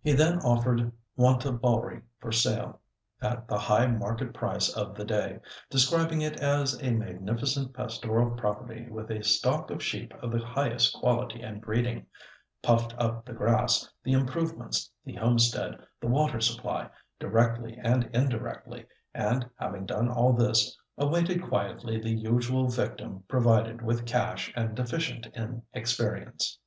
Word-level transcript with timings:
He 0.00 0.12
then 0.12 0.38
offered 0.38 0.90
Wantabalree 1.18 2.00
for 2.18 2.32
sale, 2.32 2.80
at 3.20 3.46
the 3.46 3.58
high 3.58 3.86
market 3.88 4.32
price 4.32 4.74
of 4.74 4.94
the 4.94 5.04
day, 5.04 5.38
describing 5.68 6.22
it 6.22 6.36
as 6.38 6.82
a 6.82 6.92
magnificent 6.92 7.74
pastoral 7.74 8.34
property 8.38 8.88
with 8.88 9.10
a 9.10 9.22
stock 9.22 9.70
of 9.70 9.82
sheep 9.82 10.14
of 10.22 10.32
the 10.32 10.38
highest 10.38 10.94
quality 10.94 11.42
and 11.42 11.60
breeding; 11.60 12.06
puffed 12.62 12.94
up 12.96 13.26
the 13.26 13.34
grass, 13.34 13.86
the 14.02 14.12
improvements, 14.12 14.90
the 15.04 15.16
homestead, 15.16 15.76
the 16.00 16.08
water 16.08 16.40
supply, 16.40 16.88
directly 17.18 17.76
and 17.82 18.04
indirectly, 18.14 18.86
and 19.12 19.46
having 19.56 19.84
done 19.84 20.08
all 20.08 20.32
this, 20.32 20.74
awaited 20.96 21.46
quietly 21.46 22.00
the 22.00 22.08
usual 22.08 22.66
victim 22.68 23.24
provided 23.28 23.82
with 23.82 24.06
cash 24.06 24.50
and 24.56 24.74
deficient 24.74 25.26
in 25.34 25.62
experience. 25.74 26.58